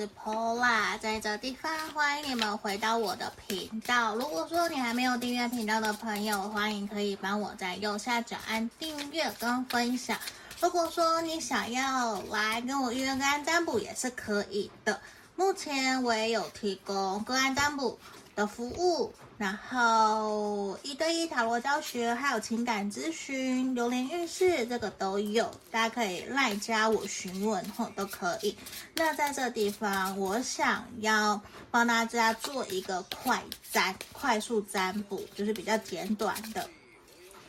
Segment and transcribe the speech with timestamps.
[0.00, 4.14] 是 Pola，在这地方欢迎你们回到我的频道。
[4.14, 10.16] 如果说你还没有订阅频道的朋友，欢迎可以帮我在右下角按订阅跟分享。
[10.58, 14.98] 如果说你想要来跟我预约个案占卜，也是可以的。
[15.36, 17.98] 目前我也有提供个案占卜
[18.34, 19.12] 的服务。
[19.40, 28.54] 然后一对一塔罗教学，还有情感咨询、流年运势，这个都有，大家可以赖加我询问，吼都可以。
[28.94, 36.68] 那在这地方，我想要帮大家做一个快占、快速占卜，就是比较简短的。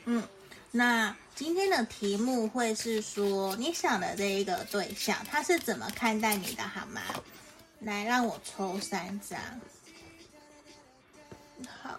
[0.06, 0.24] 嗯，
[0.72, 7.02] 那今天的题目会是说，你想的这一个对象，他是怎么看待你的，好吗？
[7.82, 9.38] 来，让我抽三张。
[11.66, 11.98] 好，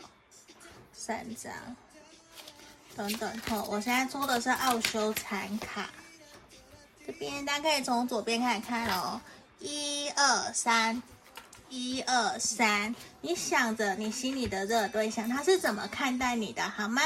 [0.93, 1.53] 三张，
[2.97, 5.89] 等等，哈，我现在抽的是奥修禅卡，
[7.07, 9.21] 这边大家可以从左边开始看哦，
[9.59, 11.03] 一二三，
[11.69, 17.03] 一二三，你想着你心里的这个对象，他是怎么看待你的，好吗？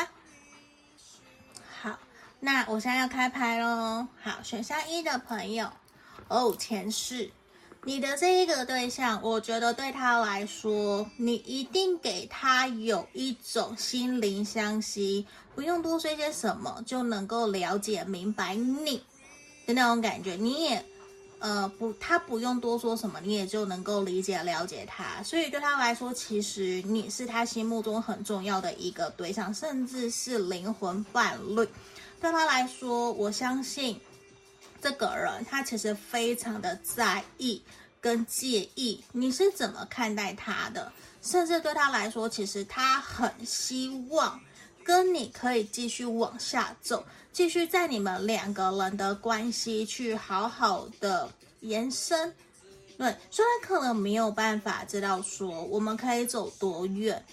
[1.81, 1.99] 好，
[2.41, 5.73] 那我现在要开牌喽，好，选项一的朋友，
[6.29, 7.31] 哦，前世。
[7.87, 19.01] 你的这一个对象，我觉得对他来说，你一定给他有一种心灵相惜，不用多说些什么就能够了解明白你
[19.69, 20.35] 的那种感觉。
[20.35, 20.85] 你也，
[21.39, 25.23] 呃，不，他不用多说什么，你也就能够理解了解他。
[25.23, 31.65] 所以对他来说，其实你是他心目中很重要的一个对象，甚至是灵魂伴侣。
[32.21, 34.01] 对他来说，我相信。
[34.81, 37.63] 这个人他其实非常的在意
[38.01, 44.41] 跟介意你是怎么看待他的，甚至对他来说，其实他很希望
[44.85, 51.29] 跟你可以继续往下走，继续在你们两个人的关系去好好的
[51.61, 52.33] 延伸。
[52.97, 57.25] 对，虽然可能没有办法知道说我们可以走多远，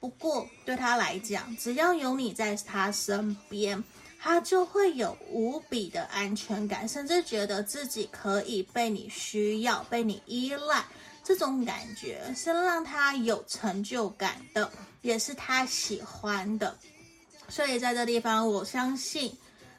[0.00, 3.84] 不过对他来讲，只要有你在他身边。
[4.18, 10.84] 他就会有无比的安全感，甚至觉得自己可以被你需要、被你依赖，
[11.22, 14.70] 这种感觉是让他有成就感的，
[15.02, 16.76] 也是他喜欢的。
[17.48, 19.32] 所以在这地方，我相信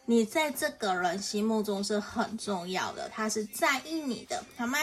[0.05, 4.77] 你在这个人心目中是很重要的，他是在意你的，好吗？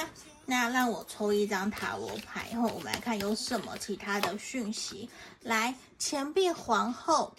[0.44, 5.08] 那让我抽一张塔罗牌，然后我们来看有什么其他的讯息。
[5.40, 7.34] 来，钱币皇后。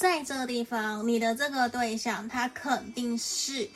[0.00, 3.68] 在这个地方，你的这个对象他肯定是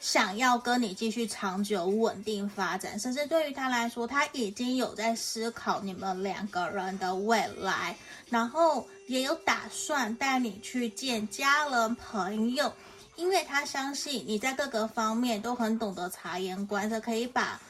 [0.00, 7.96] 想要跟你继续长久稳定发展，甚至对于他来说，他已经有在思考你们两个人的未来，
[8.30, 12.74] 然后也有打算带你去见家人朋友，
[13.14, 17.60] 因为他相信你在各个方面都很懂得察言观色，可以把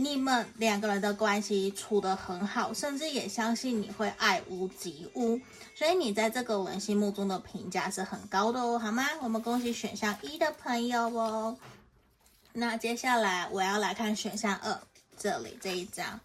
[0.00, 5.40] 你们两个人的关系处得很好，甚至也相信你会爱屋及乌。
[5.74, 9.04] 所以你在这个人心目中的评价是很高的哦，好吗？
[9.20, 11.58] 我们恭喜选项一的朋友哦。
[12.52, 14.80] 那接下来我要来看选项二，
[15.18, 16.20] 这里这一张，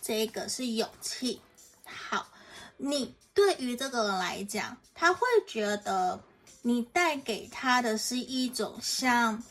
[0.00, 1.40] 这个是勇气。
[1.84, 2.28] 好，
[2.76, 6.20] 你对于这个人来讲，他会觉得
[6.62, 9.42] 你带给他的是一种像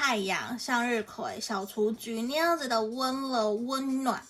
[0.00, 4.22] 太阳、向日葵、小雏菊那样子的温柔、温暖，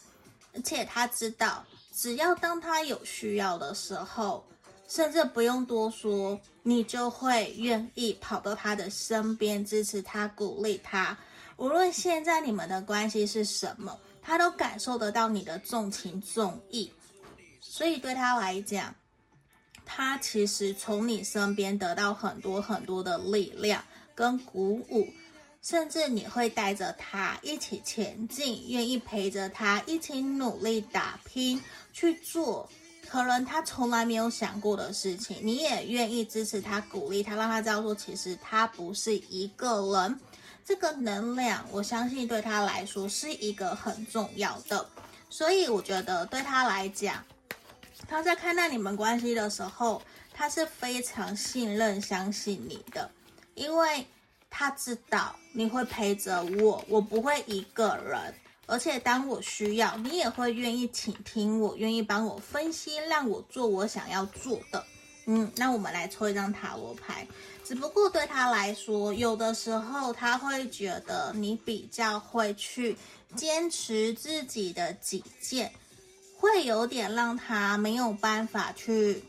[0.54, 1.62] 而且他知道。
[1.92, 4.42] 只要当他有需要的时候，
[4.88, 11.14] 甚至不用多说，你就会愿意跑到他的身边支持他、鼓励他。
[11.58, 16.90] 无论现在你们的关系是什么，他都感受得到你的重情重义。
[17.60, 18.94] 所以对他来讲，
[19.84, 25.06] 他其实从你身边得到很多很多的力量跟鼓舞。
[25.60, 32.70] 甚至你会带着他一起前进，愿意陪着他一起努力打拼去做，
[33.08, 40.18] 可能他从来没有想过的事情，你也愿意支持他、鼓励他，让他知道说，其实他不是一个人。
[40.64, 44.88] 这个能量，我相信对他来说是一个很重要的。
[45.28, 47.22] 所以我觉得对他来讲，
[48.06, 50.00] 他在看待你们关系的时候，
[50.32, 53.10] 他是非常信任、相信你的，
[53.54, 54.06] 因为。
[54.50, 58.34] 他知道你会陪着我，我不会一个人，
[58.66, 64.84] 而且当我需要，你也会愿意倾听我，愿意帮我分析，让我做我想要做的。
[65.26, 67.26] 嗯，那我们来抽一张塔罗牌。
[67.62, 72.96] 只不过对他来说，有的时候他会觉得你比较会去
[73.36, 75.70] 坚持自己的己见，
[76.38, 79.22] 会有点让他没有办法去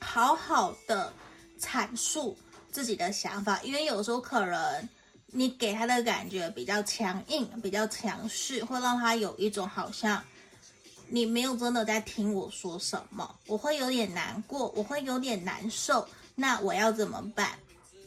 [0.00, 1.12] 好好的
[1.60, 2.36] 阐述。
[2.72, 4.88] 自己的想法，因为有时候可能
[5.26, 10.20] 你给他的感觉比较强硬，比较强势，会让他有一种好像
[11.08, 16.08] 你没有真的在听我说什么，我会有点难过，我会有点难受。
[16.34, 17.50] 那我要怎么办？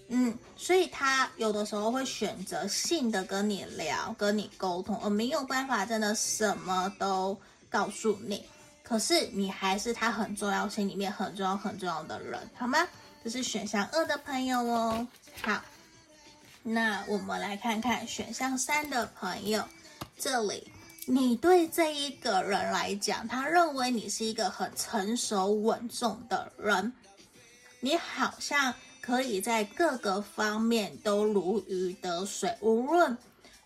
[0.08, 7.40] 嗯，所以他有的时候会选择性的跟你聊，跟你沟通，而没有办法真的什么都
[7.70, 8.44] 告诉你。
[8.84, 12.88] 可是你还是他很重要心里面很重要很重要的人，好吗？
[13.26, 15.08] 这是选项二的朋友哦。
[15.42, 15.60] 好。
[16.62, 19.64] 那我们来看看选项三的朋友，
[20.16, 20.72] 这里
[21.08, 26.94] 你对这一个人来讲，他认为你是一个很成熟稳重的人，
[27.80, 32.56] 你好像可以在各个方面都如鱼得水。
[32.62, 33.18] 无论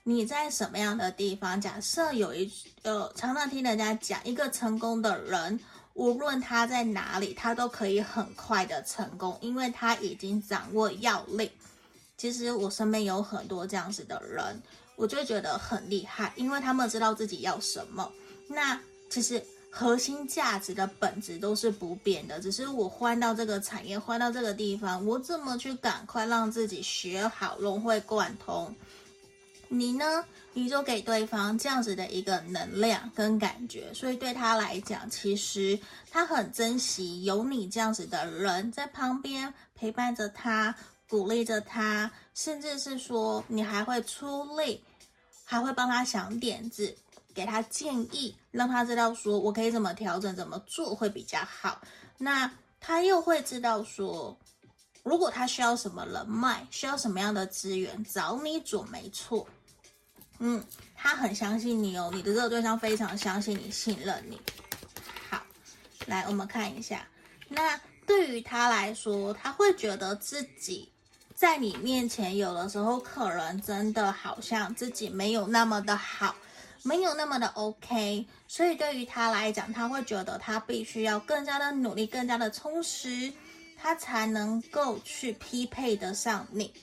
[0.03, 2.50] 你在什么样的地方，假设有一
[2.83, 5.59] 呃，常常听人家讲，一个成功的人，
[5.94, 11.50] 无论他在哪里，他都可以很快的成功，因为他已经掌握要领。
[12.18, 14.62] 其实我身边有很多这样子的人，
[14.95, 18.12] 我就觉得很厉害，因为他们知道自己要什么。
[18.47, 28.75] 那其实核心价值的本质都是不变的，只是我换到这个产业，换到这个地方，我怎么去赶快让自己学好，融会贯通。
[29.69, 30.25] 你呢？
[30.54, 35.80] 你就给对方这样子的一个能量跟感觉，所以对他来讲，其实
[36.12, 40.75] 他很珍惜有你这样子的人在旁边陪伴着他。
[41.07, 44.83] 鼓励着他，甚至是说你还会出力，
[45.44, 46.95] 还会帮他想点子，
[47.33, 51.81] 给他建议，让他知道说我可以怎么调整，怎么做会比较好。
[52.19, 54.38] 那他又会知道说，
[55.01, 59.48] 如果他需要什么人脉，需要什么样的资源，找你准没错。
[60.39, 60.63] 嗯，
[60.95, 64.39] 他很相信你哦，你的这个对象非常相信你，信任你。
[65.30, 65.41] 好，
[66.07, 67.07] 来我们看一下，
[67.47, 70.91] 那对于他来说，他会觉得自己。
[71.36, 76.36] 在你面前，有的时候可能真的好像自己没有那么的好，
[76.83, 83.31] 没有那么的 OK，所以对于他来讲，他会觉得他必须要更加的努力，更加的充实，
[83.77, 86.74] 他才能够去匹配得上你。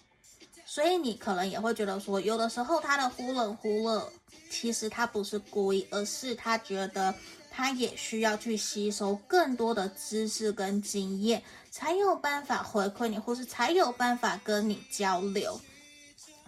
[0.67, 4.13] 所以你可能也会觉得说，有的时候他的忽冷忽热，
[4.51, 7.15] 其实他不是故意，而是他觉得。
[7.59, 15.59] 他也需要去吸收更多的知识跟经验，才有办法回馈你，或是才有办法跟你交流。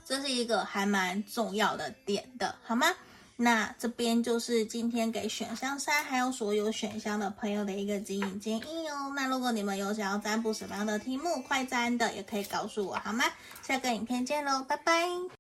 [0.05, 2.95] 这是一个还蛮重要的点的，好吗？
[3.41, 9.13] 那这边就是今天给选项三还有所有选项的朋友的一个指引建议哦。
[9.15, 13.25] 那如果你们有想要占卜什么样的题目，快占的也可以告诉我，好吗？
[13.63, 15.38] 下个影片见喽，拜拜。